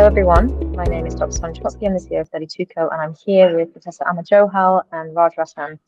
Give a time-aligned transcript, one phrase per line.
[0.00, 0.74] Hello, everyone.
[0.74, 1.32] My name is Dr.
[1.32, 1.86] Sonia Szamocki.
[1.86, 5.78] I'm the CEO of 32Co, and I'm here with Professor Ama Johal and Raj Rattan.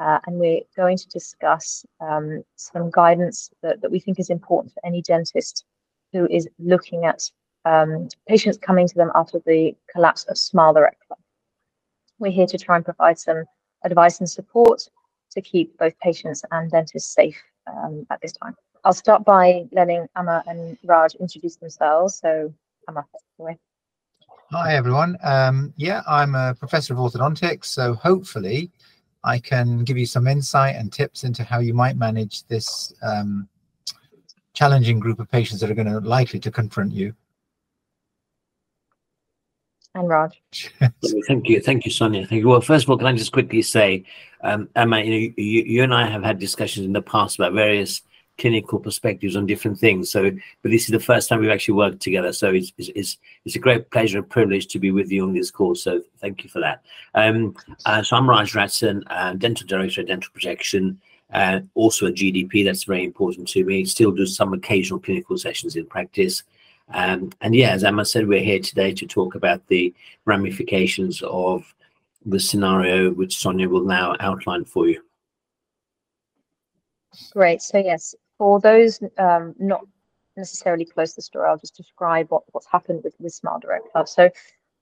[0.00, 4.74] Uh, and we're going to discuss um, some guidance that, that we think is important
[4.74, 5.66] for any dentist
[6.12, 7.30] who is looking at
[7.64, 11.20] um, patients coming to them after the collapse of Smile Direct Club.
[12.18, 13.44] We're here to try and provide some
[13.84, 14.82] advice and support
[15.30, 18.56] to keep both patients and dentists safe um, at this time.
[18.82, 22.18] I'll start by letting Ama and Raj introduce themselves.
[22.18, 22.52] So,
[22.90, 23.06] Ama,
[23.38, 23.56] away.
[24.50, 25.16] Hi, everyone.
[25.22, 28.68] Um, yeah, I'm a professor of orthodontics, so hopefully
[29.22, 33.48] I can give you some insight and tips into how you might manage this um,
[34.54, 37.14] challenging group of patients that are going to likely to confront you.
[39.94, 40.40] And Raj.
[41.28, 41.60] Thank you.
[41.60, 42.26] Thank you, Sonia.
[42.26, 42.48] Thank you.
[42.48, 44.04] Well, first of all, can I just quickly say,
[44.42, 47.52] um, Ama, you know, you, you and I have had discussions in the past about
[47.52, 48.02] various
[48.40, 50.10] clinical perspectives on different things.
[50.10, 50.30] So,
[50.62, 52.32] but this is the first time we've actually worked together.
[52.32, 55.50] So it's, it's, it's a great pleasure and privilege to be with you on this
[55.50, 55.74] call.
[55.74, 56.82] So thank you for that.
[57.14, 60.98] Um, uh, so I'm Raj Rattan, uh, Dental Director at Dental Protection,
[61.34, 62.64] uh, also a GDP.
[62.64, 63.84] That's very important to me.
[63.84, 66.42] Still do some occasional clinical sessions in practice.
[66.92, 71.72] Um, and yeah, as Emma said, we're here today to talk about the ramifications of
[72.24, 75.02] the scenario which Sonia will now outline for you.
[77.32, 77.62] Great.
[77.62, 79.82] So yes, for those um, not
[80.34, 83.92] necessarily close to the story, I'll just describe what, what's happened with, with Smile Direct
[83.92, 84.08] Club.
[84.08, 84.30] So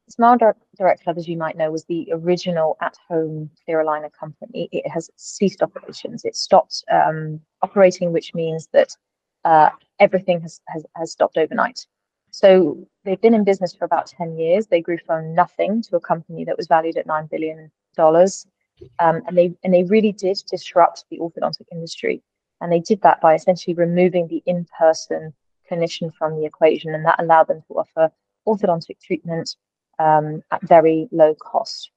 [0.09, 4.69] Smile Direct Club, as you might know, was the original at-home clear aligner company.
[4.71, 6.25] It has ceased operations.
[6.25, 8.97] It stopped um, operating, which means that
[9.45, 11.85] uh, everything has, has, has stopped overnight.
[12.31, 14.69] So they've been in business for about 10 years.
[14.69, 17.73] They grew from nothing to a company that was valued at $9 billion.
[17.99, 22.23] Um, and they and they really did disrupt the orthodontic industry.
[22.61, 25.33] And they did that by essentially removing the in person
[25.71, 26.95] clinician from the equation.
[26.95, 28.11] And that allowed them to offer
[28.47, 29.57] orthodontic treatment
[29.99, 31.91] um, at very low cost.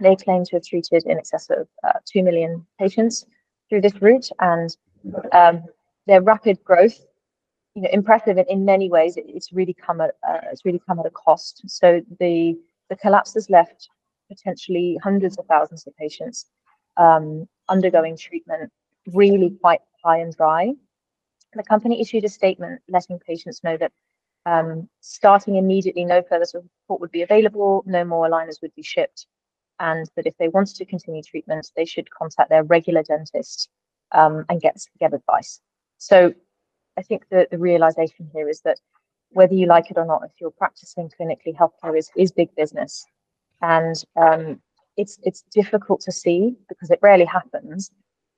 [0.00, 3.26] They claim to have treated in excess of uh, 2 million patients
[3.68, 4.28] through this route.
[4.40, 4.76] And
[5.32, 5.64] um,
[6.06, 6.98] their rapid growth,
[7.74, 10.82] you know, impressive in, in many ways, it, it's really come at uh, it's really
[10.86, 11.62] come at a cost.
[11.66, 12.58] So the
[12.88, 13.88] the collapse has left
[14.28, 16.46] potentially hundreds of thousands of patients
[16.96, 18.70] um, undergoing treatment
[19.12, 20.72] really quite high and dry.
[21.54, 23.92] The company issued a statement letting patients know that
[24.46, 29.26] um, starting immediately, no further support would be available, no more aligners would be shipped,
[29.78, 33.68] and that if they wanted to continue treatment, they should contact their regular dentist
[34.12, 35.60] um, and get, get advice.
[35.98, 36.32] So
[36.96, 38.78] I think that the realization here is that
[39.30, 43.04] whether you like it or not, if you're practicing clinically, healthcare is, is big business.
[43.62, 44.60] And um,
[44.96, 47.90] it's, it's difficult to see because it rarely happens.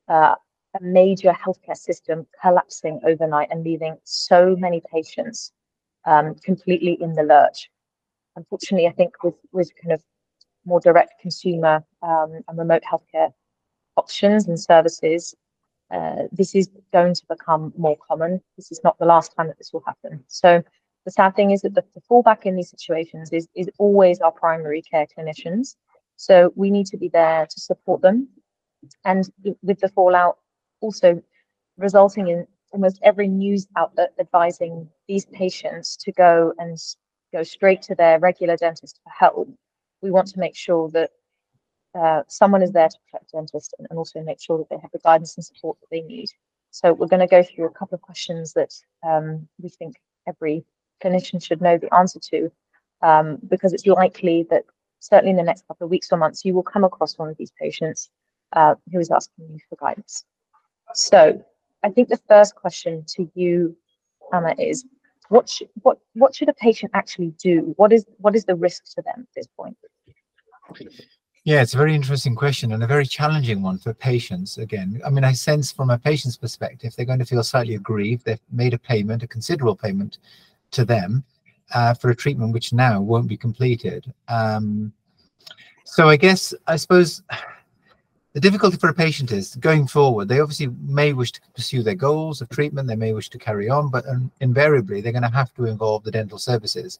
[0.08, 0.34] Uh,
[0.78, 5.52] a major healthcare system collapsing overnight and leaving so many patients
[6.04, 7.70] um, completely in the lurch.
[8.36, 10.02] Unfortunately, I think with, with kind of
[10.64, 13.32] more direct consumer um, and remote healthcare
[13.96, 15.34] options and services,
[15.90, 18.40] uh, this is going to become more common.
[18.56, 20.24] This is not the last time that this will happen.
[20.28, 20.62] So
[21.04, 24.32] the sad thing is that the, the fallback in these situations is, is always our
[24.32, 25.76] primary care clinicians.
[26.16, 28.28] So we need to be there to support them.
[29.04, 29.30] And
[29.62, 30.38] with the fallout
[30.82, 31.22] also
[31.78, 36.78] resulting in almost every news outlet advising these patients to go and
[37.32, 39.48] go straight to their regular dentist for help.
[40.02, 41.10] We want to make sure that
[41.98, 44.80] uh, someone is there to protect the dentist and, and also make sure that they
[44.80, 46.28] have the guidance and support that they need.
[46.70, 48.72] So we're going to go through a couple of questions that
[49.06, 50.64] um, we think every
[51.04, 52.50] clinician should know the answer to,
[53.02, 54.64] um, because it's likely that
[55.00, 57.36] certainly in the next couple of weeks or months, you will come across one of
[57.36, 58.08] these patients
[58.54, 60.24] uh, who is asking you for guidance.
[60.94, 61.44] So
[61.82, 63.76] I think the first question to you,
[64.32, 64.84] Ama, is
[65.28, 67.74] what should, what what should a patient actually do?
[67.76, 69.76] What is what is the risk to them at this point?
[71.44, 74.58] Yeah, it's a very interesting question and a very challenging one for patients.
[74.58, 78.24] Again, I mean, I sense from a patient's perspective, they're going to feel slightly aggrieved.
[78.24, 80.18] They've made a payment, a considerable payment
[80.70, 81.24] to them
[81.74, 84.12] uh, for a treatment which now won't be completed.
[84.28, 84.92] Um,
[85.84, 87.22] so I guess, I suppose
[88.32, 91.94] the difficulty for a patient is going forward, they obviously may wish to pursue their
[91.94, 94.04] goals of treatment, they may wish to carry on, but
[94.40, 96.98] invariably they're going to have to involve the dental services.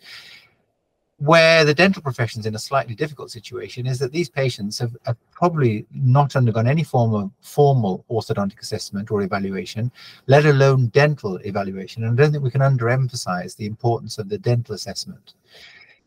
[1.19, 4.95] Where the dental profession is in a slightly difficult situation is that these patients have,
[5.07, 9.91] have probably not undergone any form of formal orthodontic assessment or evaluation,
[10.27, 12.05] let alone dental evaluation.
[12.05, 15.35] And I don't think we can underemphasize the importance of the dental assessment.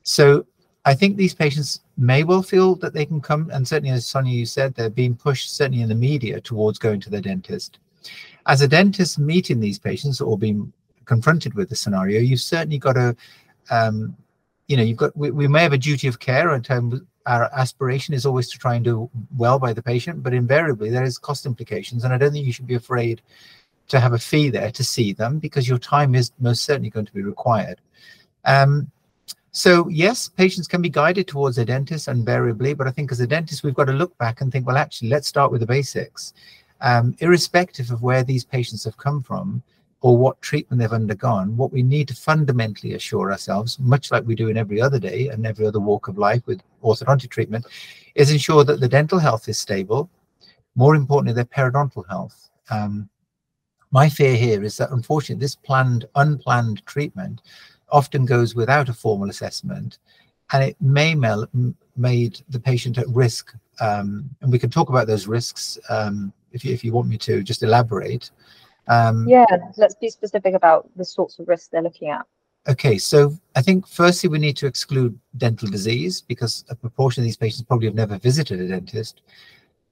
[0.03, 0.45] So
[0.85, 4.33] I think these patients may well feel that they can come, and certainly, as Sonia,
[4.33, 7.79] you said, they're being pushed, certainly in the media, towards going to their dentist.
[8.45, 10.71] As a dentist meeting these patients or being
[11.05, 13.15] confronted with the scenario, you've certainly got to
[13.71, 14.15] um,
[14.67, 17.49] you know, you've got we, we may have a duty of care in terms our
[17.53, 21.17] aspiration is always to try and do well by the patient, but invariably there is
[21.17, 23.21] cost implications, and I don't think you should be afraid
[23.87, 27.05] to have a fee there to see them because your time is most certainly going
[27.05, 27.81] to be required.
[28.43, 28.91] Um,
[29.55, 33.27] so yes, patients can be guided towards a dentist invariably, but I think as a
[33.27, 36.33] dentist, we've got to look back and think, well, actually, let's start with the basics.
[36.81, 39.63] Um, irrespective of where these patients have come from
[40.01, 44.35] or what treatment they've undergone, what we need to fundamentally assure ourselves, much like we
[44.35, 47.65] do in every other day and every other walk of life with orthodontic treatment,
[48.15, 50.09] is ensure that the dental health is stable,
[50.75, 52.49] more importantly, their periodontal health.
[52.69, 53.09] Um,
[53.91, 57.41] my fear here is that unfortunately this planned, unplanned treatment
[57.95, 59.99] often goes without a formal assessment
[60.51, 61.47] and it may mel-
[61.95, 63.55] made the patient at risk.
[63.79, 67.17] Um, and we can talk about those risks um, if, you, if you want me
[67.19, 68.31] to just elaborate.
[68.87, 69.45] Um, yeah,
[69.77, 72.25] let's be specific about the sorts of risks they're looking at.
[72.67, 77.25] Okay, so I think firstly we need to exclude dental disease because a proportion of
[77.25, 79.21] these patients probably have never visited a dentist.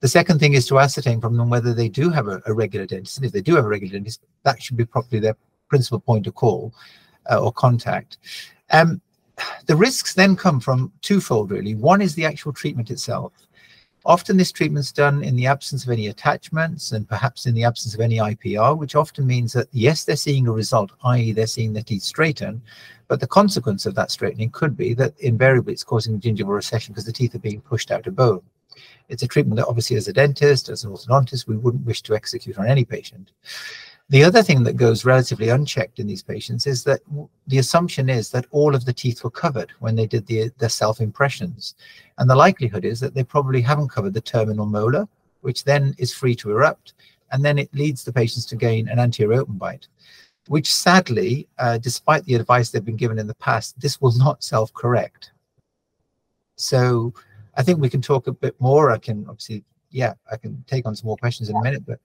[0.02, 2.86] The second thing is to ascertain from them whether they do have a, a regular
[2.86, 3.18] dentist.
[3.18, 5.38] And if they do have a regular dentist, that should be probably their
[5.70, 6.74] principal point of call
[7.30, 8.18] uh, or contact.
[8.72, 9.02] Um,
[9.66, 11.76] the risks then come from twofold, really.
[11.76, 13.34] One is the actual treatment itself.
[14.06, 17.94] Often this treatment's done in the absence of any attachments and perhaps in the absence
[17.94, 21.32] of any IPR, which often means that yes, they're seeing a result, i.e.
[21.32, 22.62] they're seeing their teeth straighten,
[23.08, 27.06] but the consequence of that straightening could be that invariably it's causing gingival recession because
[27.06, 28.42] the teeth are being pushed out of bone.
[29.08, 32.16] It's a treatment that obviously as a dentist, as an orthodontist, we wouldn't wish to
[32.16, 33.32] execute on any patient.
[34.10, 37.00] The other thing that goes relatively unchecked in these patients is that
[37.48, 40.70] the assumption is that all of the teeth were covered when they did the, the
[40.70, 41.76] self impressions.
[42.18, 45.08] And the likelihood is that they probably haven't covered the terminal molar,
[45.42, 46.94] which then is free to erupt.
[47.32, 49.88] And then it leads the patients to gain an anterior open bite,
[50.48, 54.44] which sadly, uh, despite the advice they've been given in the past, this will not
[54.44, 55.32] self correct.
[56.58, 57.14] So
[57.56, 58.92] I think we can talk a bit more.
[58.92, 62.00] I can obviously, yeah, I can take on some more questions in a minute, but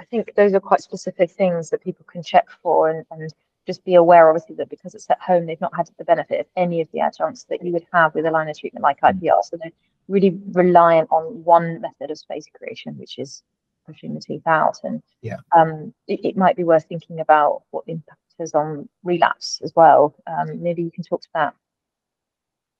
[0.00, 3.32] I think those are quite specific things that people can check for and, and
[3.66, 6.46] just be aware, obviously, that because it's at home, they've not had the benefit of
[6.56, 9.12] any of the adjuncts that you would have with a line of treatment like mm.
[9.12, 9.44] IPR.
[9.44, 9.70] So they're
[10.08, 13.42] really reliant on one method of space creation, which is
[13.86, 14.78] pushing the teeth out.
[14.82, 18.88] And yeah, um, it, it might be worth thinking about what the impact is on
[19.04, 20.14] relapse as well.
[20.26, 21.54] Um, maybe you can talk to that.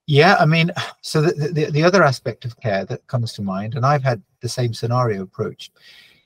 [0.07, 0.73] Yeah, I mean,
[1.03, 4.23] so the, the, the other aspect of care that comes to mind, and I've had
[4.41, 5.71] the same scenario approach,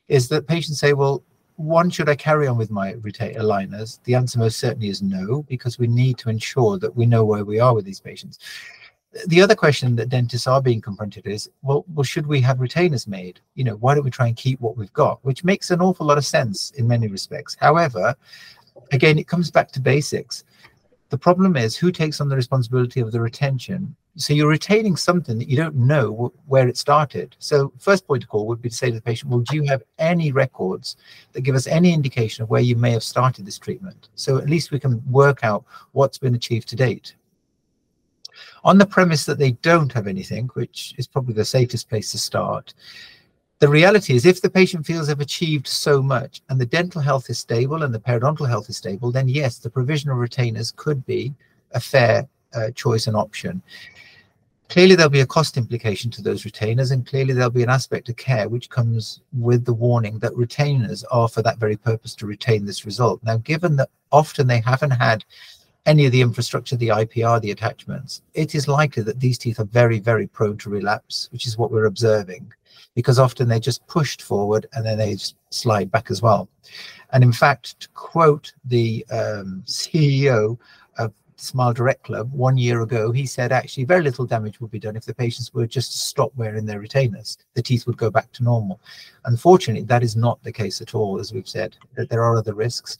[0.09, 1.23] is that patients say, well,
[1.56, 4.01] one, should I carry on with my retain aligners?
[4.05, 7.45] The answer most certainly is no, because we need to ensure that we know where
[7.45, 8.39] we are with these patients.
[9.29, 13.06] The other question that dentists are being confronted is, well, well, should we have retainers
[13.06, 13.39] made?
[13.55, 15.25] You know, why don't we try and keep what we've got?
[15.25, 17.56] Which makes an awful lot of sense in many respects.
[17.61, 18.17] However,
[18.91, 20.43] again, it comes back to basics.
[21.11, 25.38] The problem is who takes on the responsibility of the retention so you're retaining something
[25.38, 27.34] that you don't know where it started.
[27.40, 29.64] So first point of call would be to say to the patient, well, do you
[29.64, 30.96] have any records
[31.32, 34.08] that give us any indication of where you may have started this treatment?
[34.14, 37.16] So at least we can work out what's been achieved to date.
[38.62, 42.19] On the premise that they don't have anything, which is probably the safest place to
[42.19, 42.72] start,
[43.58, 47.31] the reality is if the patient feels they've achieved so much and the dental health
[47.31, 51.34] is stable and the periodontal health is stable, then yes, the provisional retainers could be
[51.72, 53.63] a fair uh, choice and option.
[54.69, 58.08] Clearly, there'll be a cost implication to those retainers, and clearly, there'll be an aspect
[58.08, 62.27] of care which comes with the warning that retainers are for that very purpose to
[62.27, 63.23] retain this result.
[63.23, 65.25] Now, given that often they haven't had
[65.87, 69.65] any of the infrastructure, the IPR, the attachments, it is likely that these teeth are
[69.65, 72.51] very, very prone to relapse, which is what we're observing,
[72.94, 75.17] because often they're just pushed forward and then they
[75.51, 76.49] slide back as well.
[77.13, 80.58] And in fact, to quote the um, CEO
[81.36, 84.96] Smile Direct Club one year ago, he said actually very little damage would be done
[84.96, 87.38] if the patients were just to stop wearing their retainers.
[87.55, 88.81] The teeth would go back to normal.
[89.24, 92.55] Unfortunately, that is not the case at all, as we've said, that there are other
[92.55, 92.98] risks.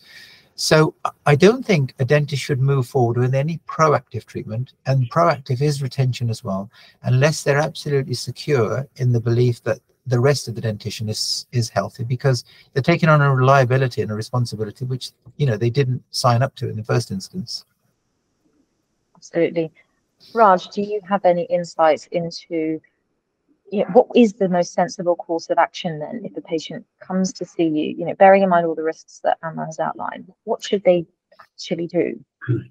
[0.57, 0.95] So
[1.27, 5.83] I don't think a dentist should move forward with any proactive treatment, and proactive is
[5.83, 6.71] retention as well,
[7.03, 11.71] unless they're absolutely secure in the belief that the rest of the dentition is is
[11.71, 16.03] healthy because they're taking on a reliability and a responsibility which you know they didn't
[16.11, 17.65] sign up to in the first instance
[19.25, 19.73] absolutely.
[20.35, 22.81] Raj, do you have any insights into
[23.71, 27.33] you know, what is the most sensible course of action then if the patient comes
[27.33, 30.31] to see you, you know, bearing in mind all the risks that Anna has outlined,
[30.45, 31.07] what should they
[31.41, 32.25] actually do?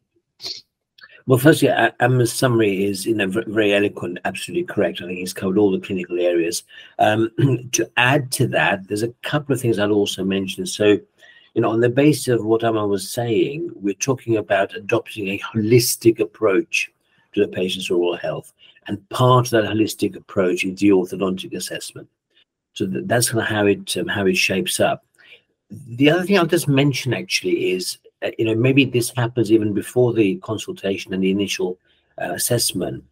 [1.25, 1.69] Well, firstly,
[2.01, 5.01] Emma's summary is you know very eloquent, absolutely correct.
[5.01, 6.63] I think he's covered all the clinical areas.
[6.99, 7.31] Um,
[7.71, 10.65] to add to that, there's a couple of things I'll also mention.
[10.65, 10.99] So,
[11.53, 15.39] you know, on the basis of what Emma was saying, we're talking about adopting a
[15.39, 16.91] holistic approach
[17.33, 18.53] to the patient's oral health.
[18.87, 22.09] And part of that holistic approach is the orthodontic assessment.
[22.73, 25.05] So that, that's kind of how it um, how it shapes up.
[25.69, 29.73] The other thing I'll just mention actually is, uh, you know, maybe this happens even
[29.73, 31.77] before the consultation and the initial
[32.21, 33.03] uh, assessment.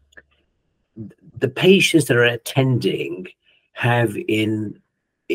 [1.37, 3.27] The patients that are attending
[3.73, 4.79] have in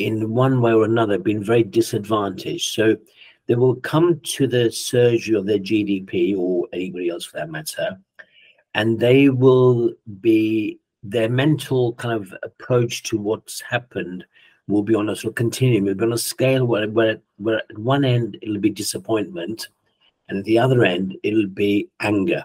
[0.04, 2.74] in one way or another been very disadvantaged.
[2.74, 2.96] So
[3.46, 7.98] they will come to the surgery of their GDP or anybody else for that matter,
[8.74, 14.24] and they will be their mental kind of approach to what's happened
[14.68, 15.96] will be on a sort of continuum.
[15.96, 19.68] Be on a scale where, where, where at one end it'll be disappointment,
[20.28, 22.44] and at the other end it'll be anger.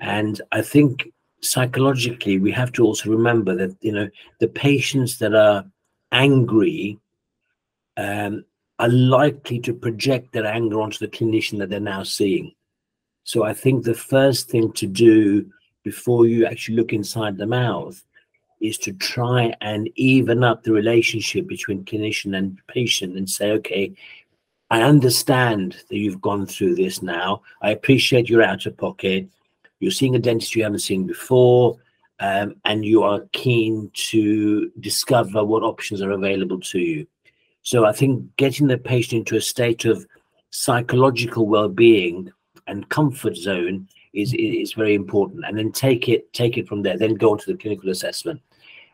[0.00, 4.08] And I think psychologically we have to also remember that you know
[4.40, 5.64] the patients that are
[6.12, 6.98] angry
[7.96, 8.44] um,
[8.78, 12.52] are likely to project their anger onto the clinician that they're now seeing.
[13.24, 15.50] So I think the first thing to do
[15.82, 18.02] before you actually look inside the mouth
[18.60, 23.94] is to try and even up the relationship between clinician and patient and say, okay,
[24.70, 27.42] I understand that you've gone through this now.
[27.62, 29.28] I appreciate your out of pocket.
[29.80, 31.78] You're seeing a dentist you haven't seen before,
[32.20, 37.06] um, and you are keen to discover what options are available to you.
[37.62, 40.06] So I think getting the patient into a state of
[40.50, 42.32] psychological well-being
[42.66, 46.96] and comfort zone is is very important, and then take it take it from there.
[46.96, 48.40] Then go on to the clinical assessment,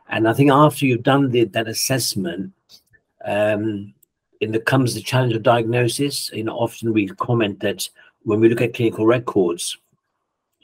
[0.09, 2.51] and I think after you've done the, that assessment,
[3.23, 3.93] um,
[4.41, 6.29] in the comes the challenge of diagnosis.
[6.33, 7.87] You know, often we comment that
[8.23, 9.77] when we look at clinical records,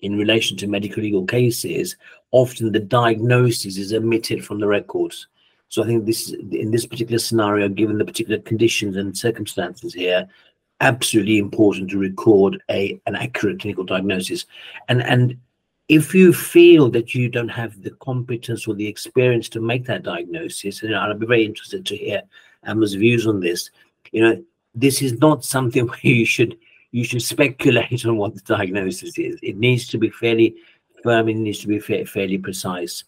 [0.02, 1.96] in relation to medical legal cases,
[2.32, 5.28] often the diagnosis is omitted from the records.
[5.70, 10.28] So I think this in this particular scenario, given the particular conditions and circumstances here,
[10.82, 14.46] absolutely important to record a an accurate clinical diagnosis.
[14.88, 15.38] And and
[15.88, 20.04] if you feel that you don't have the competence or the experience to make that
[20.04, 22.22] diagnosis, and I'd be very interested to hear
[22.66, 23.70] Emma's views on this.
[24.12, 24.44] You know,
[24.76, 26.58] this is not something where you should
[26.92, 29.40] you should speculate on what the diagnosis is.
[29.42, 30.56] It needs to be fairly
[31.04, 33.04] firm, it needs to be fa- fairly precise.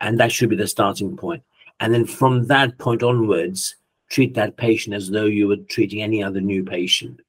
[0.00, 1.42] And that should be the starting point.
[1.80, 3.76] And then from that point onwards,
[4.10, 7.20] treat that patient as though you were treating any other new patient.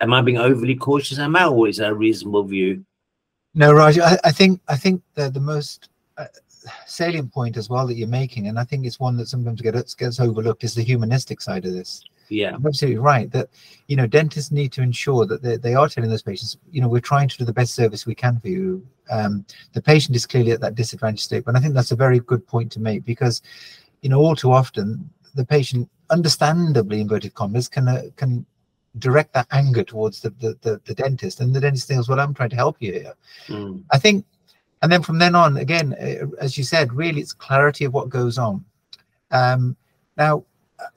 [0.00, 2.84] Am I being overly cautious, am I, always a reasonable view?
[3.54, 6.26] No, Raj, I, I think I think the, the most uh,
[6.86, 9.94] salient point as well that you're making, and I think it's one that sometimes gets,
[9.94, 12.56] gets overlooked, is the humanistic side of this yeah.
[12.64, 13.48] Absolutely right that
[13.88, 16.88] you know dentists need to ensure that they, they are telling those patients you know
[16.88, 18.86] we're trying to do the best service we can for you.
[19.10, 22.20] Um, the patient is clearly at that disadvantaged state but i think that's a very
[22.20, 23.42] good point to make because
[24.00, 28.46] you know all too often the patient understandably inverted commas can uh, can
[28.98, 32.34] direct that anger towards the, the, the the dentist and the dentist thinks well i'm
[32.34, 33.14] trying to help you here.
[33.48, 33.82] Mm.
[33.90, 34.24] i think
[34.82, 38.08] and then from then on again uh, as you said really it's clarity of what
[38.08, 38.64] goes on.
[39.30, 39.76] Um,
[40.16, 40.44] now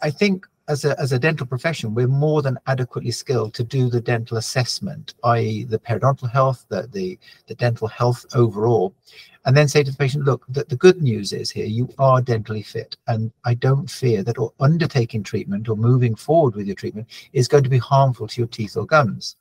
[0.01, 3.89] i think as a, as a dental profession, we're more than adequately skilled to do
[3.89, 5.63] the dental assessment, i.e.
[5.63, 8.93] the periodontal health, the, the, the dental health overall,
[9.45, 12.19] and then say to the patient, look, the, the good news is here, you are
[12.22, 12.98] dentally fit.
[13.07, 17.63] And I don't fear that undertaking treatment or moving forward with your treatment is going
[17.63, 19.36] to be harmful to your teeth or gums.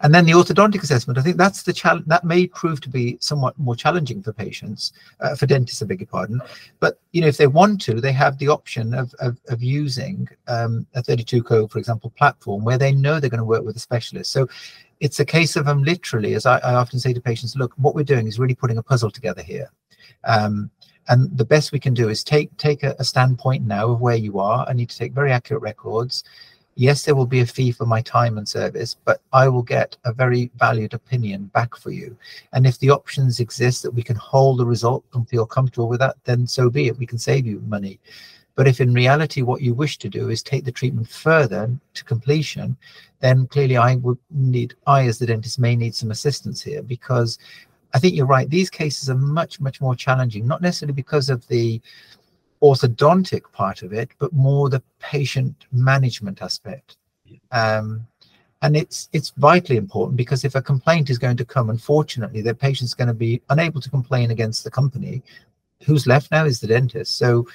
[0.00, 3.16] And then the orthodontic assessment, I think that's the challenge that may prove to be
[3.20, 6.40] somewhat more challenging for patients, uh, for dentists, I beg your pardon.
[6.80, 10.28] But you know, if they want to, they have the option of of, of using
[10.48, 13.80] um, a 32Co, for example, platform where they know they're going to work with a
[13.80, 14.32] specialist.
[14.32, 14.48] So
[15.00, 17.72] it's a case of them um, literally, as I, I, often say to patients, look,
[17.76, 19.70] what we're doing is really putting a puzzle together here.
[20.24, 20.70] Um,
[21.08, 24.16] and the best we can do is take take a, a standpoint now of where
[24.16, 24.66] you are.
[24.68, 26.24] I need to take very accurate records
[26.76, 29.96] yes, there will be a fee for my time and service, but I will get
[30.04, 32.16] a very valued opinion back for you.
[32.52, 36.00] And if the options exist that we can hold the result and feel comfortable with
[36.00, 36.98] that, then so be it.
[36.98, 37.98] We can save you money.
[38.54, 42.04] But if in reality what you wish to do is take the treatment further to
[42.04, 42.76] completion,
[43.20, 47.38] then clearly I would need, I as the dentist may need some assistance here because
[47.94, 48.48] I think you're right.
[48.48, 51.80] These cases are much, much more challenging, not necessarily because of the
[52.62, 56.96] orthodontic part of it, but more the patient management aspect.
[57.52, 58.06] Um,
[58.62, 62.54] and it's it's vitally important because if a complaint is going to come, unfortunately, the
[62.54, 65.22] patient's going to be unable to complain against the company.
[65.84, 67.18] Who's left now is the dentist.
[67.18, 67.46] So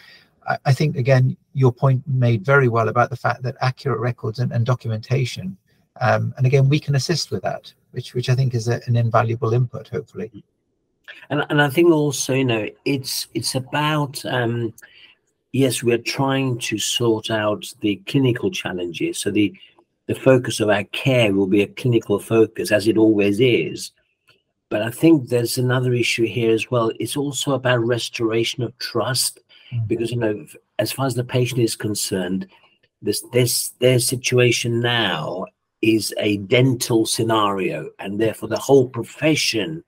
[0.48, 4.40] I, I think again, your point made very well about the fact that accurate records
[4.40, 5.58] and, and documentation,
[6.00, 8.96] um, and again, we can assist with that, which which I think is a, an
[8.96, 10.44] invaluable input, hopefully.
[11.30, 14.74] And and I think also, you know, it's it's about um,
[15.54, 19.20] yes, we're trying to sort out the clinical challenges.
[19.20, 19.54] So the
[20.08, 23.92] the focus of our care will be a clinical focus, as it always is.
[24.72, 26.92] but I think there's another issue here as well.
[26.98, 29.40] It's also about restoration of trust,
[29.72, 29.86] mm-hmm.
[29.86, 30.48] because you know,
[30.80, 32.48] as far as the patient is concerned,
[33.02, 35.46] this this their situation now
[35.82, 39.84] is a dental scenario, and therefore the whole profession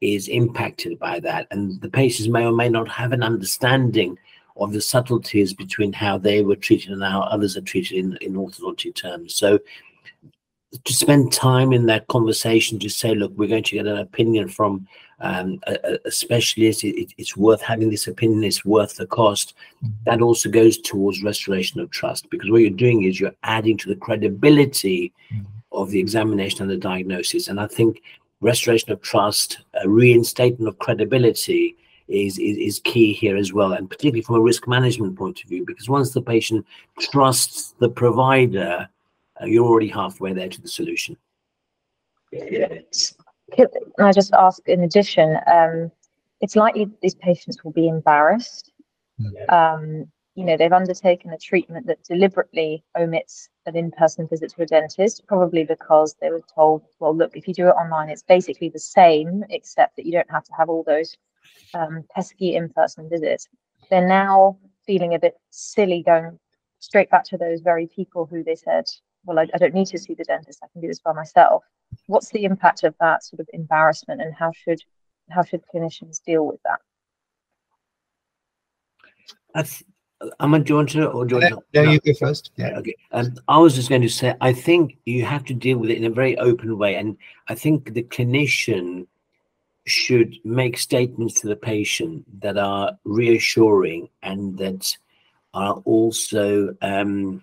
[0.00, 1.46] is impacted by that.
[1.50, 4.18] And the patients may or may not have an understanding
[4.56, 8.34] of the subtleties between how they were treated and how others are treated in, in
[8.34, 9.34] orthodontic terms.
[9.34, 9.58] So
[10.84, 14.48] to spend time in that conversation to say, look, we're going to get an opinion
[14.48, 14.86] from
[15.20, 16.84] um, a, a, specialist.
[16.84, 18.44] It, it's worth having this opinion.
[18.44, 19.54] It's worth the cost.
[20.04, 23.88] That also goes towards restoration of trust because what you're doing is you're adding to
[23.88, 25.44] the credibility mm-hmm.
[25.72, 27.48] of the examination and the diagnosis.
[27.48, 28.00] And I think
[28.40, 31.76] restoration of trust, a reinstatement of credibility
[32.08, 35.48] is, is, is key here as well, and particularly from a risk management point of
[35.48, 36.66] view, because once the patient
[36.98, 38.88] trusts the provider,
[39.40, 41.16] uh, you're already halfway there to the solution.
[42.32, 43.68] Can
[43.98, 45.90] I just ask in addition, um,
[46.40, 48.72] it's likely these patients will be embarrassed.
[49.48, 54.66] Um, you know, they've undertaken a treatment that deliberately omits an in-person visit to a
[54.66, 58.68] dentist, probably because they were told, well, look, if you do it online, it's basically
[58.68, 61.16] the same, except that you don't have to have all those
[61.74, 63.48] um, pesky in-person visits.
[63.90, 66.38] They're now feeling a bit silly going
[66.78, 68.84] straight back to those very people who they said,
[69.24, 70.60] well, I, I don't need to see the dentist.
[70.62, 71.64] I can do this by myself.
[72.06, 74.80] What's the impact of that sort of embarrassment, and how should
[75.28, 76.80] how should clinicians deal with that?
[79.54, 79.82] That's
[80.38, 81.82] Ahmed, do you want to, or do you want to?
[81.82, 82.50] No, you go first.
[82.56, 82.78] Yeah.
[82.78, 82.94] Okay.
[83.12, 85.96] Um, I was just going to say, I think you have to deal with it
[85.96, 87.16] in a very open way, and
[87.48, 89.06] I think the clinician
[89.86, 94.96] should make statements to the patient that are reassuring and that
[95.54, 97.42] are also um,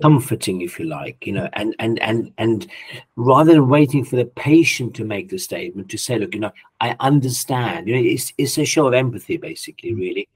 [0.00, 2.68] comforting if you like you know and and and and
[3.16, 6.52] rather than waiting for the patient to make the statement to say look you know
[6.80, 9.98] i understand you know it's it's a show of empathy basically mm.
[9.98, 10.28] really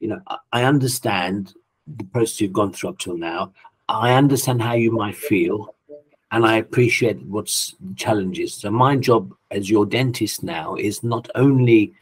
[0.00, 0.20] you know
[0.52, 1.54] i understand
[1.96, 3.52] the process you've gone through up till now
[3.88, 5.74] i understand how you might feel
[6.32, 11.92] and i appreciate what's challenges so my job as your dentist now is not only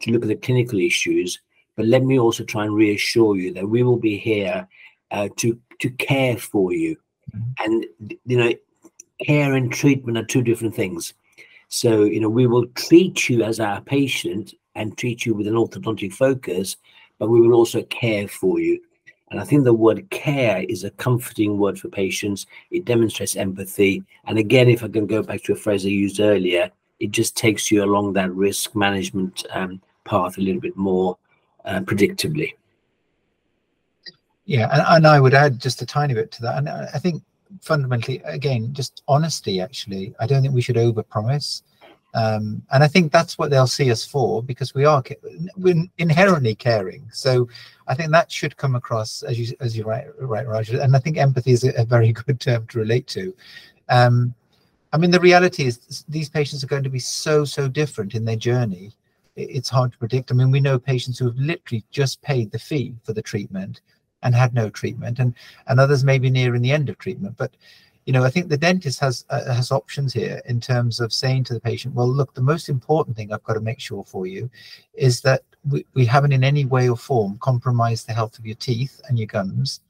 [0.00, 1.40] to look at the clinical issues
[1.76, 4.66] but let me also try and reassure you that we will be here
[5.10, 6.96] uh, to to care for you.
[7.34, 7.64] Mm-hmm.
[7.64, 7.86] And,
[8.26, 8.52] you know,
[9.24, 11.14] care and treatment are two different things.
[11.68, 15.54] So, you know, we will treat you as our patient and treat you with an
[15.54, 16.76] orthodontic focus,
[17.20, 18.80] but we will also care for you.
[19.30, 22.46] And I think the word care is a comforting word for patients.
[22.72, 24.02] It demonstrates empathy.
[24.24, 27.36] And again, if I can go back to a phrase I used earlier, it just
[27.36, 31.16] takes you along that risk management um, path a little bit more
[31.64, 32.54] uh, predictably.
[34.46, 36.58] Yeah, and, and I would add just a tiny bit to that.
[36.58, 37.22] And I think
[37.60, 39.60] fundamentally, again, just honesty.
[39.60, 41.62] Actually, I don't think we should overpromise.
[42.14, 45.02] Um, and I think that's what they'll see us for because we are
[45.56, 47.08] we're inherently caring.
[47.12, 47.48] So
[47.86, 50.80] I think that should come across as you as you write, right, Roger.
[50.80, 53.34] And I think empathy is a, a very good term to relate to.
[53.88, 54.34] Um,
[54.92, 58.24] I mean, the reality is these patients are going to be so so different in
[58.24, 58.92] their journey.
[59.36, 60.30] It's hard to predict.
[60.30, 63.80] I mean, we know patients who have literally just paid the fee for the treatment
[64.22, 65.34] and had no treatment, and
[65.68, 67.36] and others may be nearing the end of treatment.
[67.36, 67.52] But
[68.06, 71.44] you know, I think the dentist has uh, has options here in terms of saying
[71.44, 74.26] to the patient, well, look, the most important thing I've got to make sure for
[74.26, 74.50] you
[74.94, 78.56] is that we, we haven't in any way or form compromised the health of your
[78.56, 79.80] teeth and your gums.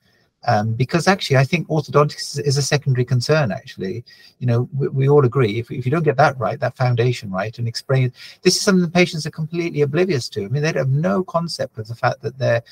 [0.47, 3.53] Um, because actually, I think orthodontics is a secondary concern.
[3.53, 4.05] Actually,
[4.39, 7.31] you know, we, we all agree if, if you don't get that right, that foundation
[7.31, 8.11] right, and explain
[8.43, 10.45] this is something the patients are completely oblivious to.
[10.45, 12.63] I mean, they have no concept of the fact that they're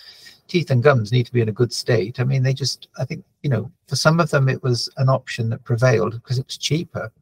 [0.48, 2.18] teeth and gums need to be in a good state.
[2.18, 5.10] I mean, they just, I think, you know, for some of them, it was an
[5.10, 7.12] option that prevailed because it was cheaper.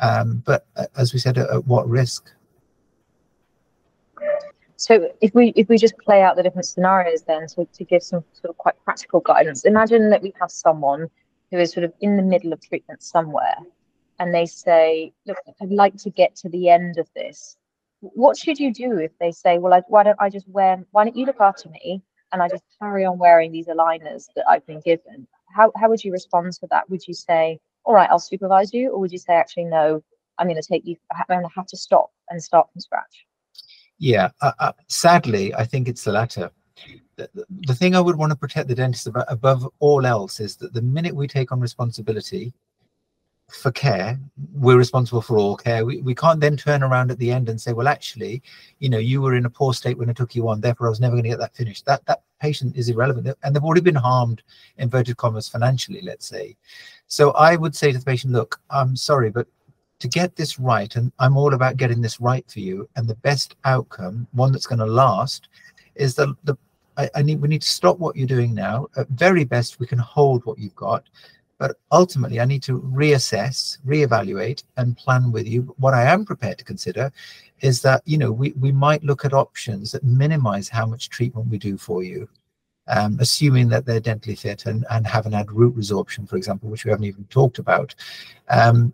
[0.00, 2.32] Um, but uh, as we said, at, at what risk?
[4.84, 8.02] So if we if we just play out the different scenarios then to, to give
[8.02, 11.08] some sort of quite practical guidance, imagine that we have someone
[11.50, 13.56] who is sort of in the middle of treatment somewhere
[14.18, 17.56] and they say, look, I'd like to get to the end of this.
[18.00, 21.04] What should you do if they say, well, I, why don't I just wear, why
[21.04, 22.02] don't you look after me?
[22.34, 26.02] and I just carry on wearing these aligners that I've been given, how, how would
[26.02, 26.90] you respond to that?
[26.90, 28.90] Would you say, all right, I'll supervise you?
[28.90, 30.02] Or would you say, actually, no,
[30.36, 33.24] I'm going to take you, I'm going to have to stop and start from scratch?
[33.98, 36.50] Yeah, uh, uh, sadly, I think it's the latter.
[37.16, 40.56] The, the, thing I would want to protect the dentist about, above all else is
[40.56, 42.52] that the minute we take on responsibility
[43.50, 44.18] for care
[44.54, 45.84] we're responsible for all care.
[45.84, 48.42] We, we can't then turn around at the end and say well actually
[48.78, 50.90] you know you were in a poor state when i took you on therefore i
[50.90, 51.84] was never going to get that finished.
[51.86, 53.28] That that patient is irrelevant.
[53.42, 54.42] And they've already been harmed
[54.78, 56.56] inverted commas financially let's say.
[57.06, 59.46] So i would say to the patient look i'm sorry but
[60.04, 63.14] to get this right, and I'm all about getting this right for you, and the
[63.14, 65.48] best outcome, one that's going to last,
[65.94, 66.56] is the the
[66.98, 68.88] I, I, need we need to stop what you're doing now.
[68.98, 71.04] At very best, we can hold what you've got,
[71.58, 75.74] but ultimately, I need to reassess, reevaluate, and plan with you.
[75.78, 77.10] What I am prepared to consider
[77.62, 81.48] is that you know we we might look at options that minimize how much treatment
[81.48, 82.28] we do for you.
[82.88, 86.84] Um, assuming that they're dentally fit and, and haven't had root resorption, for example, which
[86.84, 87.94] we haven't even talked about,
[88.50, 88.92] um,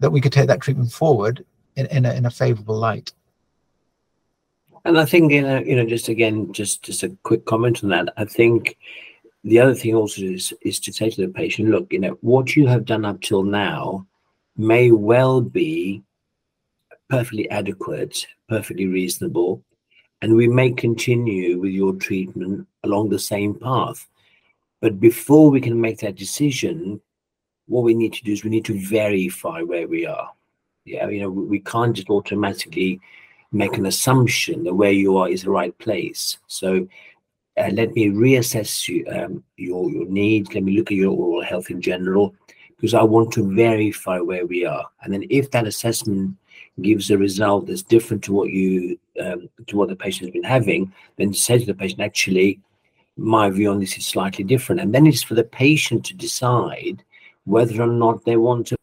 [0.00, 1.44] that we could take that treatment forward
[1.76, 3.12] in, in, a, in a favorable light.
[4.84, 7.90] And I think you know, you know, just again, just just a quick comment on
[7.90, 8.12] that.
[8.16, 8.78] I think
[9.44, 12.56] the other thing also is is to say to the patient, look, you know, what
[12.56, 14.06] you have done up till now
[14.56, 16.02] may well be
[17.10, 19.62] perfectly adequate, perfectly reasonable,
[20.22, 24.06] and we may continue with your treatment along the same path.
[24.80, 27.00] But before we can make that decision,
[27.68, 30.30] what we need to do is we need to verify where we are.
[30.84, 33.00] Yeah, you know, we can't just automatically
[33.52, 36.38] make an assumption that where you are is the right place.
[36.46, 36.88] So
[37.58, 40.54] uh, let me reassess you, um, your your needs.
[40.54, 42.34] Let me look at your oral health in general,
[42.76, 44.86] because I want to verify where we are.
[45.02, 46.36] And then if that assessment
[46.80, 50.44] gives a result that's different to what you um, to what the patient has been
[50.44, 52.60] having, then say to the patient, actually,
[53.16, 54.80] my view on this is slightly different.
[54.80, 57.04] And then it's for the patient to decide
[57.48, 58.76] whether or not they want to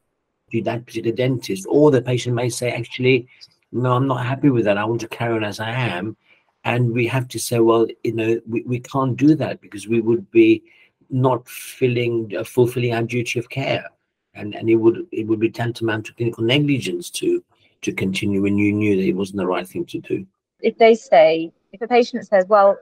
[0.49, 3.28] do that particular dentist, or the patient may say, actually,
[3.71, 4.78] no, I'm not happy with that.
[4.78, 6.17] I want to carry on as I am.
[6.63, 10.01] And we have to say, well, you know, we, we can't do that because we
[10.01, 10.63] would be
[11.12, 13.88] not filling, uh, fulfilling our duty of care.
[14.34, 17.41] And, and it would it would be tantamount to clinical negligence to
[17.84, 20.25] to continue when you knew that it wasn't the right thing to do.
[20.62, 22.78] If they say, if a patient says, well,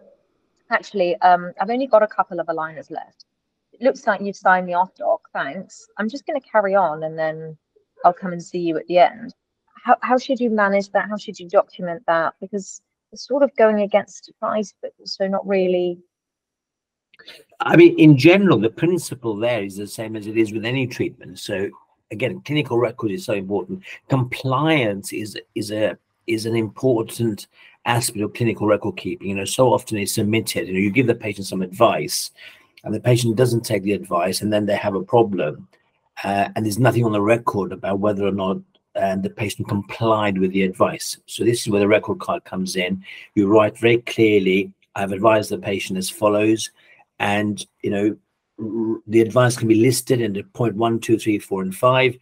[0.72, 3.26] actually, um, I've only got a couple of aligners left.
[3.82, 5.22] Looks like you've signed me off, doc.
[5.34, 5.88] Thanks.
[5.98, 7.58] I'm just going to carry on and then
[8.06, 9.34] I'll come and see you at the end
[9.84, 11.10] how, how should you manage that?
[11.10, 12.34] How should you document that?
[12.40, 12.82] Because
[13.12, 16.00] it's sort of going against advice, but also not really.
[17.60, 20.88] I mean, in general, the principle there is the same as it is with any
[20.88, 21.38] treatment.
[21.40, 21.70] So
[22.12, 23.84] again, clinical record is so important.
[24.10, 27.48] Compliance is is a is an important
[27.86, 29.30] aspect of clinical record keeping.
[29.30, 30.68] You know, so often it's submitted.
[30.68, 32.32] You know, you give the patient some advice,
[32.84, 35.68] and the patient doesn't take the advice, and then they have a problem,
[36.24, 38.58] uh, and there's nothing on the record about whether or not
[38.96, 41.18] and the patient complied with the advice.
[41.26, 43.04] So this is where the record card comes in.
[43.36, 46.70] You write very clearly, I've advised the patient as follows,
[47.20, 51.76] and you know the advice can be listed into point one, two, three, four, and
[51.76, 52.16] five.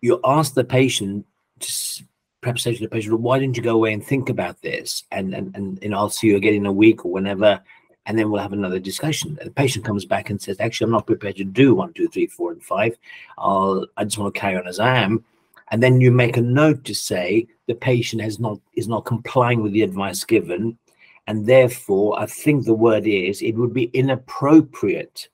[0.00, 1.26] You ask the patient
[1.60, 2.04] to
[2.40, 5.02] perhaps say to the patient, why didn't you go away and think about this?
[5.10, 7.60] And and and, and I'll see you again in a week or whenever,
[8.08, 9.38] and then we'll have another discussion.
[9.40, 12.26] The patient comes back and says, actually, I'm not prepared to do one, two, three,
[12.26, 12.98] four, and five.
[13.36, 15.24] I'll I just want to carry on as I am
[15.70, 19.62] and then you make a note to say the patient has not is not complying
[19.62, 20.78] with the advice given
[21.26, 25.28] and therefore i think the word is it would be inappropriate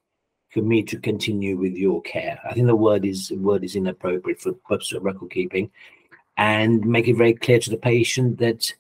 [0.51, 4.41] for me to continue with your care i think the word is word is inappropriate
[4.41, 5.71] for purpose of record keeping
[6.37, 8.73] and make it very clear to the patient that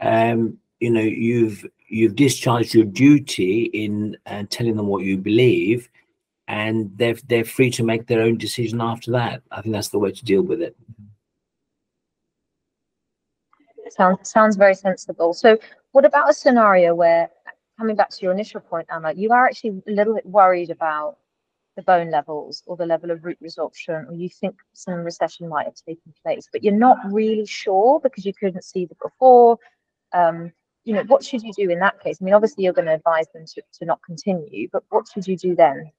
[0.00, 5.88] um, you know you've you've discharged your duty in uh, telling them what you believe
[6.48, 9.42] and they're they're free to make their own decision after that.
[9.50, 10.76] I think that's the way to deal with it.
[13.90, 15.34] Sounds sounds very sensible.
[15.34, 15.58] So,
[15.92, 17.30] what about a scenario where,
[17.78, 21.18] coming back to your initial point, Emma, you are actually a little bit worried about
[21.76, 25.64] the bone levels or the level of root resorption, or you think some recession might
[25.64, 29.58] have taken place, but you're not really sure because you couldn't see the before.
[30.12, 30.52] Um,
[30.84, 32.18] you know, what should you do in that case?
[32.20, 35.26] I mean, obviously, you're going to advise them to, to not continue, but what should
[35.26, 35.90] you do then?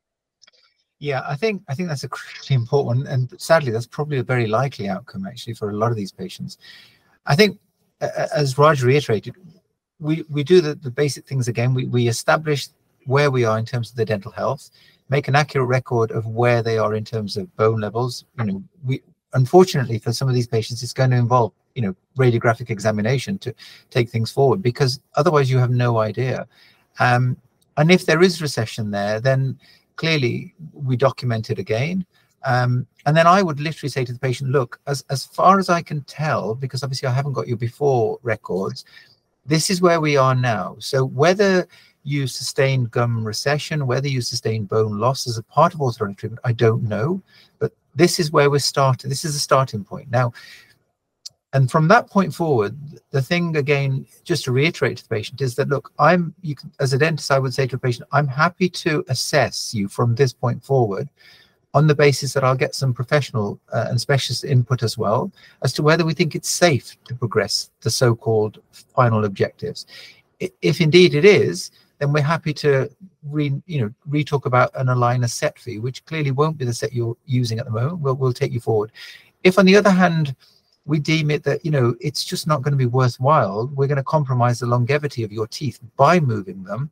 [1.00, 4.24] Yeah, I think I think that's a critically important one, and sadly, that's probably a
[4.24, 6.58] very likely outcome actually for a lot of these patients.
[7.26, 7.60] I think,
[8.00, 9.36] as Raj reiterated,
[10.00, 11.74] we we do the, the basic things again.
[11.74, 12.70] We we establish
[13.06, 14.70] where we are in terms of the dental health,
[15.10, 18.24] make an accurate record of where they are in terms of bone levels.
[18.38, 19.02] You know, we
[19.34, 23.54] unfortunately for some of these patients, it's going to involve you know radiographic examination to
[23.90, 26.48] take things forward because otherwise you have no idea.
[27.00, 27.38] Um,
[27.78, 29.58] and if there is recession there, then
[29.96, 32.06] clearly we document it again.
[32.46, 35.70] Um, and then I would literally say to the patient, look, as, as far as
[35.70, 38.86] I can tell, because obviously I haven't got your before records,
[39.46, 40.76] this is where we are now.
[40.80, 41.68] So whether
[42.04, 46.42] you sustain gum recession, whether you sustain bone loss as a part of orthodontic treatment,
[46.44, 47.22] I don't know.
[47.60, 49.10] But this is where we're starting.
[49.10, 50.12] This is the starting point.
[50.12, 50.34] Now,
[51.54, 52.76] and from that point forward,
[53.12, 56.72] the thing again, just to reiterate to the patient, is that look, I'm you can,
[56.80, 60.16] as a dentist, I would say to a patient, I'm happy to assess you from
[60.16, 61.08] this point forward,
[61.74, 65.32] on the basis that I'll get some professional uh, and specialist input as well
[65.64, 68.60] as to whether we think it's safe to progress the so-called
[68.96, 69.86] final objectives.
[70.40, 72.90] If indeed it is, then we're happy to
[73.30, 76.94] re, you know re-talk about an aligner set fee, which clearly won't be the set
[76.94, 78.00] you're using at the moment.
[78.00, 78.92] We'll, we'll take you forward.
[79.44, 80.36] If on the other hand,
[80.86, 83.98] we deem it that you know it's just not going to be worthwhile, we're going
[83.98, 86.92] to compromise the longevity of your teeth by moving them,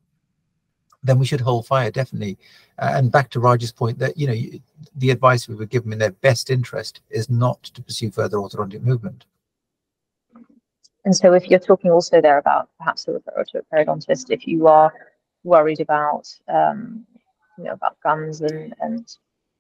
[1.04, 2.38] then we should hold fire definitely.
[2.80, 4.60] Uh, and back to Raj's point that you know
[4.96, 8.38] the advice we would give them in their best interest is not to pursue further
[8.38, 9.26] orthodontic movement.
[11.04, 14.48] And so, if you're talking also there about perhaps a referral to a periodontist, if
[14.48, 14.94] you are
[15.44, 17.06] worried about um,
[17.58, 19.16] you know about gums and and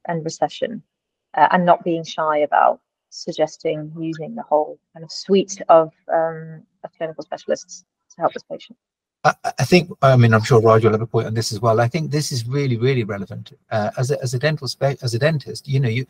[0.07, 0.83] and recession,
[1.35, 2.79] uh, and not being shy about
[3.11, 8.43] suggesting using the whole kind of suite of, um, of clinical specialists to help this
[8.43, 8.77] patient.
[9.23, 11.79] I, think, I mean, I'm sure Raj will have a point on this as well.
[11.79, 13.53] I think this is really, really relevant.
[13.69, 16.07] Uh, as a as a dental spe- as a dentist, you know, you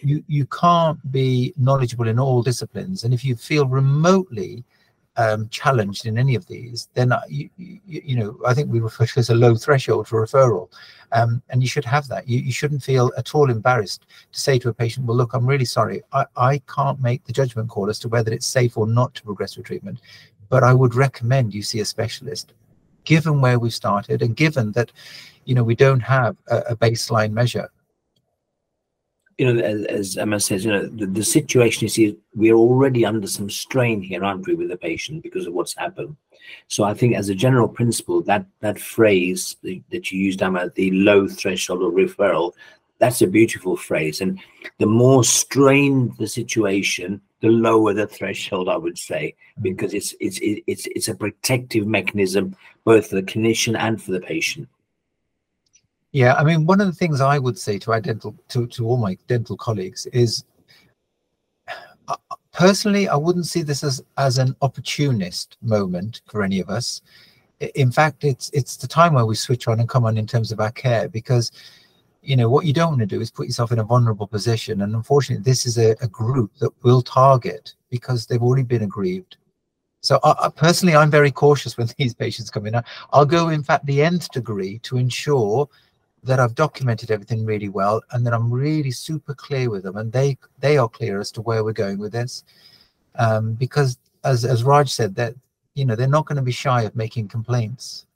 [0.00, 4.64] you you can't be knowledgeable in all disciplines, and if you feel remotely
[5.16, 9.06] um, challenged in any of these, then you, you, you, know I think we refer
[9.06, 10.70] to as a low threshold for referral,
[11.12, 12.28] um, and you should have that.
[12.28, 15.46] You, you shouldn't feel at all embarrassed to say to a patient, "Well, look, I'm
[15.46, 18.86] really sorry, I, I can't make the judgment call as to whether it's safe or
[18.86, 20.00] not to progress with treatment,
[20.48, 22.52] but I would recommend you see a specialist."
[23.04, 24.90] Given where we started, and given that,
[25.44, 27.70] you know, we don't have a, a baseline measure
[29.38, 33.26] you know, as, as, Emma says, you know, the, the situation is we're already under
[33.26, 36.16] some strain here, aren't we, with the patient because of what's happened.
[36.68, 40.90] So I think, as a general principle, that that phrase that you used, Emma, the
[40.92, 42.52] low threshold of referral,
[42.98, 44.20] that's a beautiful phrase.
[44.20, 44.40] And
[44.78, 50.38] the more strained the situation, the lower the threshold, I would say, because it's it's
[50.42, 54.68] it's it's a protective mechanism both for the clinician and for the patient.
[56.16, 58.86] Yeah, I mean, one of the things I would say to our dental to, to
[58.86, 60.44] all my dental colleagues is
[62.08, 62.16] uh,
[62.54, 67.02] personally, I wouldn't see this as as an opportunist moment for any of us.
[67.74, 70.52] In fact, it's it's the time where we switch on and come on in terms
[70.52, 71.52] of our care because
[72.22, 74.80] you know what you don't want to do is put yourself in a vulnerable position.
[74.80, 79.36] And unfortunately this is a, a group that will target because they've already been aggrieved.
[80.00, 82.80] So I, personally i'm very cautious when these patients come in.
[83.12, 85.68] I'll go in fact the nth degree to ensure
[86.26, 90.12] that I've documented everything really well and that I'm really super clear with them and
[90.12, 92.44] they they are clear as to where we're going with this.
[93.14, 95.34] Um, because as as Raj said, that
[95.74, 98.06] you know they're not going to be shy of making complaints.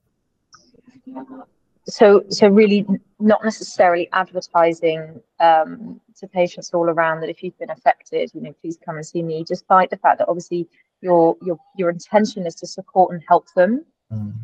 [1.87, 2.87] So so really
[3.19, 8.55] not necessarily advertising um, to patients all around that if you've been affected, you know,
[8.61, 10.69] please come and see me, despite the fact that obviously
[11.01, 14.35] your your your intention is to support and help them Mm.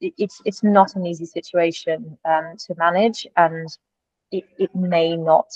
[0.00, 3.68] It's it's not an easy situation um, to manage, and
[4.32, 5.46] it, it may not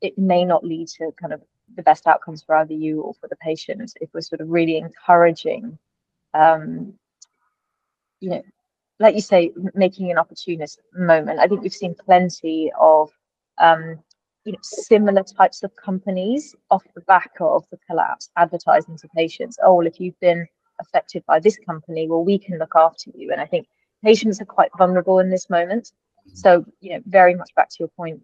[0.00, 1.42] it may not lead to kind of
[1.76, 4.76] the best outcomes for either you or for the patient if we're sort of really
[4.76, 5.78] encouraging,
[6.34, 6.94] um,
[8.20, 8.42] you know,
[9.00, 11.40] like you say, making an opportunist moment.
[11.40, 13.10] I think we've seen plenty of
[13.58, 13.98] um,
[14.44, 19.58] you know, similar types of companies off the back of the collapse advertising to patients.
[19.62, 20.46] Oh, well, if you've been
[20.80, 23.32] affected by this company, well, we can look after you.
[23.32, 23.66] And I think
[24.04, 25.92] patients are quite vulnerable in this moment.
[26.34, 28.20] So, you know, very much back to your point,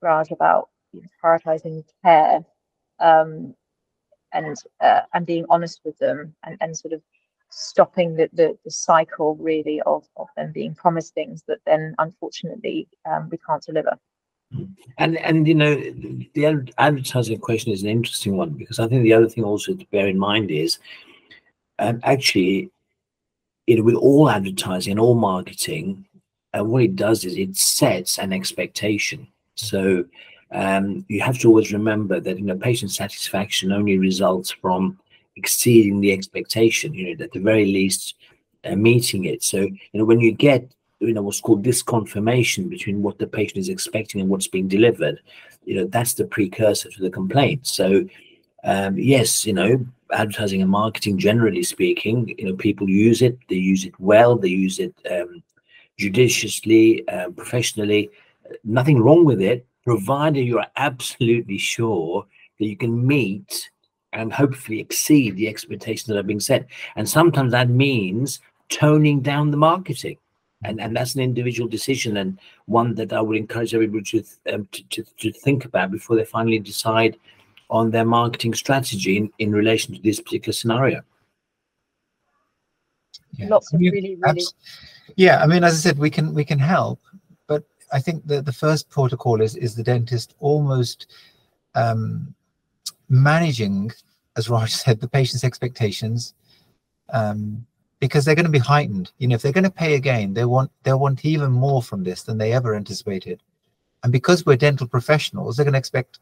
[0.00, 2.44] Raj, about you know, prioritizing care
[3.00, 3.54] um,
[4.32, 7.02] and uh, and being honest with them and, and sort of
[7.50, 12.88] stopping the, the, the cycle really of, of them being promised things that then unfortunately
[13.08, 13.96] um, we can't deliver.
[14.98, 15.74] And and you know
[16.34, 19.86] the advertising question is an interesting one because I think the other thing also to
[19.86, 20.78] bear in mind is
[21.78, 22.70] um, actually,
[23.66, 26.04] you know, with all advertising and all marketing,
[26.56, 29.26] uh, what it does is it sets an expectation.
[29.54, 30.04] So
[30.52, 34.98] um, you have to always remember that you know patient satisfaction only results from
[35.36, 36.94] exceeding the expectation.
[36.94, 38.14] You know, at the very least,
[38.64, 39.42] uh, meeting it.
[39.42, 43.58] So you know when you get you know what's called disconfirmation between what the patient
[43.58, 45.20] is expecting and what's being delivered,
[45.64, 47.66] you know that's the precursor to the complaint.
[47.66, 48.06] So
[48.64, 53.38] um, yes, you know advertising and marketing, generally speaking, you know, people use it.
[53.48, 54.36] They use it well.
[54.36, 55.42] They use it um,
[55.98, 58.10] judiciously, um, professionally.
[58.64, 62.26] Nothing wrong with it, provided you are absolutely sure
[62.58, 63.70] that you can meet
[64.12, 66.66] and hopefully exceed the expectations that are being set.
[66.96, 70.16] And sometimes that means toning down the marketing.
[70.64, 74.68] And, and that's an individual decision and one that I would encourage everybody to, um,
[74.72, 77.18] to, to, to think about before they finally decide
[77.70, 81.02] on their marketing strategy in, in relation to this particular scenario.
[83.32, 83.48] Yeah.
[83.48, 84.42] Lots of really, really.
[85.16, 87.00] Yeah, I mean, as I said, we can we can help,
[87.46, 91.12] but I think that the first protocol is is the dentist almost
[91.74, 92.34] um,
[93.08, 93.92] managing,
[94.36, 96.34] as Raj said, the patient's expectations,
[97.10, 97.66] um,
[98.00, 99.12] because they're going to be heightened.
[99.18, 102.04] You know, if they're going to pay again, they want they want even more from
[102.04, 103.42] this than they ever anticipated,
[104.02, 106.18] and because we're dental professionals, they're going to expect,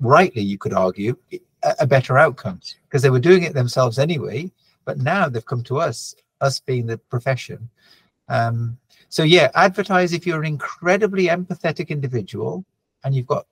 [0.00, 4.50] rightly, you could argue, a, a better outcome because they were doing it themselves anyway.
[4.84, 7.68] But now they've come to us, us being the profession.
[8.28, 8.78] Um,
[9.08, 12.64] so yeah, advertise if you're an incredibly empathetic individual
[13.04, 13.46] and you've got,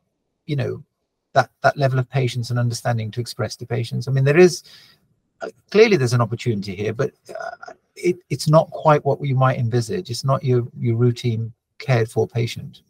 [0.46, 0.82] you know,
[1.32, 4.06] that that level of patience and understanding to express to patients.
[4.06, 4.62] I mean, there is
[5.40, 9.58] uh, clearly there's an opportunity here, but uh, it, it's not quite what you might
[9.58, 10.10] envisage.
[10.10, 12.82] It's not your your routine cared for patient.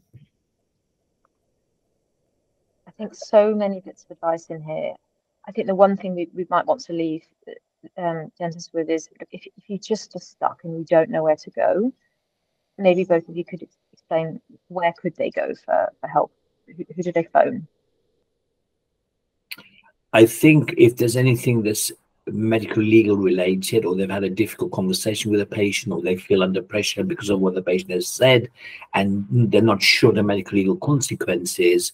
[2.94, 4.94] I think so many bits of advice in here.
[5.46, 7.22] I think the one thing we, we might want to leave
[7.98, 11.36] um, dentists with is if, if you just are stuck and you don't know where
[11.36, 11.92] to go,
[12.78, 16.32] maybe both of you could explain where could they go for, for help?
[16.66, 17.66] Who, who do they phone?
[20.12, 21.90] I think if there's anything that's
[22.26, 26.42] medical legal related or they've had a difficult conversation with a patient or they feel
[26.42, 28.48] under pressure because of what the patient has said
[28.94, 31.92] and they're not sure the medical legal consequences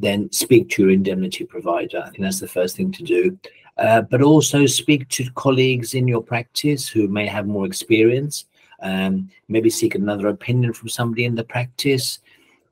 [0.00, 2.02] then speak to your indemnity provider.
[2.04, 3.38] I think that's the first thing to do.
[3.78, 8.44] Uh, but also speak to colleagues in your practice who may have more experience
[8.82, 12.20] um, maybe seek another opinion from somebody in the practice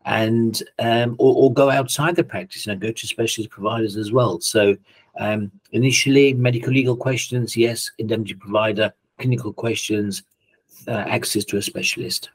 [0.04, 4.40] and um, or, or, go outside the practice and go to specialist providers as well.
[4.40, 4.76] So
[5.18, 10.22] um, initially medical legal questions yes indemnity provider clinical questions
[10.86, 12.30] uh, access to a specialist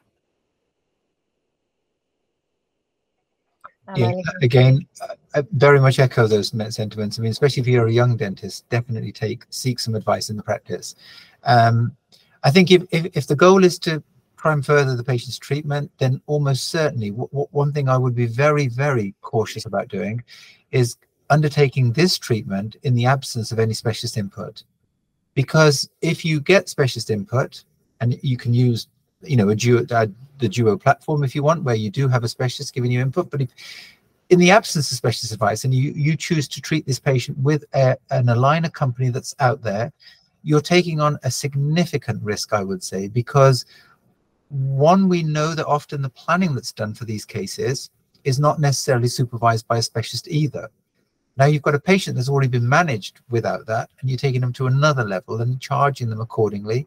[3.96, 4.86] yeah, again,
[5.34, 7.18] I very much echo those sentiments.
[7.18, 10.42] I mean, especially if you're a young dentist, definitely take seek some advice in the
[10.42, 10.96] practice.
[11.44, 11.96] Um,
[12.42, 14.02] I think if, if, if the goal is to
[14.36, 18.68] try and further the patient's treatment, then almost certainly one thing I would be very,
[18.68, 20.22] very cautious about doing
[20.70, 20.96] is
[21.30, 24.64] undertaking this treatment in the absence of any specialist input.
[25.34, 27.64] Because if you get specialist input,
[28.00, 28.88] and you can use,
[29.26, 30.06] you know, a duo, uh,
[30.38, 33.30] the duo platform if you want, where you do have a specialist giving you input,
[33.30, 33.50] but if
[34.30, 37.64] in the absence of specialist advice and you, you choose to treat this patient with
[37.74, 39.92] a, an aligner company that's out there
[40.44, 43.64] you're taking on a significant risk, I would say, because
[44.50, 47.90] one, we know that often the planning that's done for these cases
[48.22, 50.70] is not necessarily supervised by a specialist either.
[51.36, 54.52] Now you've got a patient that's already been managed without that, and you're taking them
[54.52, 56.86] to another level and charging them accordingly.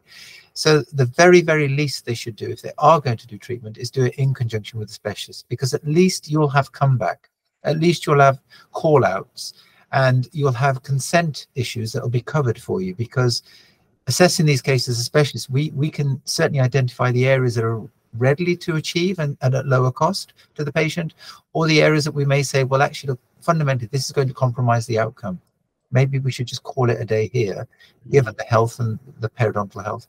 [0.58, 3.78] So the very, very least they should do if they are going to do treatment
[3.78, 7.30] is do it in conjunction with a specialist, because at least you'll have comeback.
[7.62, 8.40] At least you'll have
[8.72, 9.52] call outs
[9.92, 13.44] and you'll have consent issues that will be covered for you because
[14.08, 18.74] assessing these cases, especially, we, we can certainly identify the areas that are readily to
[18.74, 21.14] achieve and, and at lower cost to the patient,
[21.52, 24.34] or the areas that we may say, well, actually, look, fundamentally, this is going to
[24.34, 25.40] compromise the outcome.
[25.92, 27.68] Maybe we should just call it a day here,
[28.10, 30.08] given the health and the periodontal health.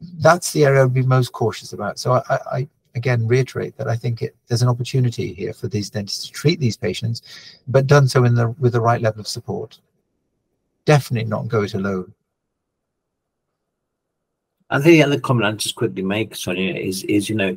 [0.00, 1.98] That's the area I'd be most cautious about.
[1.98, 5.90] So I, I, again reiterate that I think it, there's an opportunity here for these
[5.90, 7.22] dentists to treat these patients,
[7.68, 9.78] but done so in the with the right level of support.
[10.86, 12.12] Definitely not go it alone.
[14.70, 17.56] I think the other comment I'll just quickly make, Sonia, is is you know,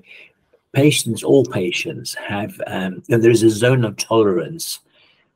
[0.73, 4.79] patients, all patients have um, there is a zone of tolerance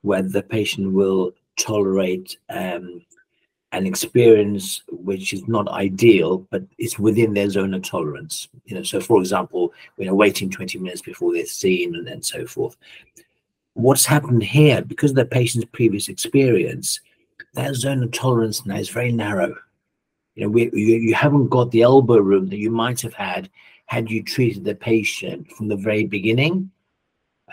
[0.01, 3.01] where the patient will tolerate um,
[3.73, 8.47] an experience which is not ideal, but it's within their zone of tolerance.
[8.65, 12.23] You know, so for example, you know, waiting 20 minutes before they're seen and, and
[12.23, 12.77] so forth.
[13.73, 16.99] What's happened here, because of the patient's previous experience,
[17.55, 19.55] that zone of tolerance now is very narrow.
[20.35, 23.49] You know, we, you, you haven't got the elbow room that you might have had
[23.87, 26.69] had you treated the patient from the very beginning.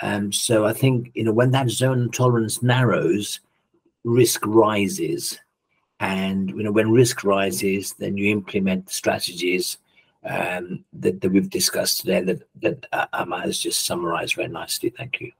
[0.02, 3.40] Um, so I think, you know, when that zone of tolerance narrows,
[4.04, 5.38] risk rises
[6.00, 9.78] and you know, when risk rises, then you implement strategies
[10.24, 14.90] um, that, that we've discussed today that, that uh, has just summarized very nicely.
[14.90, 15.32] Thank you.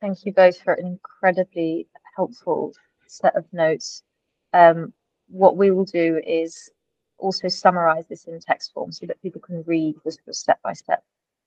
[0.00, 2.74] Thank you both for an incredibly helpful
[3.08, 4.02] set of notes.
[4.52, 4.92] Um,
[5.28, 6.70] what we will do is
[7.18, 11.02] also summarize this in text form so that people can read the sort of step-by-step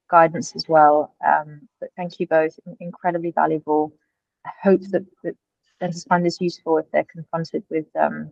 [0.10, 1.16] guidance as well.
[1.26, 3.94] Um, but thank you both, incredibly valuable.
[4.46, 5.36] I hope that, that
[5.80, 8.32] dentists find this useful if they're confronted with um,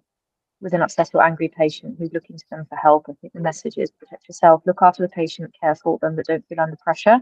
[0.62, 3.06] with an upset or angry patient who's looking to them for help.
[3.10, 6.26] I think the message is protect yourself, look after the patient, care for them, but
[6.26, 7.20] don't feel under pressure,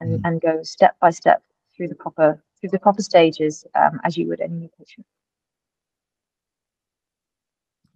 [0.00, 0.28] and, mm.
[0.28, 1.42] and go step by step
[1.76, 5.06] through the proper through the proper stages um, as you would any new patient.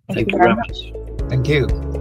[0.09, 0.93] Thank, Thank you, very much.
[0.93, 1.31] much.
[1.31, 2.00] Thank you.